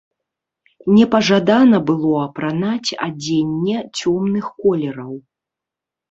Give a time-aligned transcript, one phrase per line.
[0.93, 5.13] Непажадана было апранаць адзенне цёмных колераў.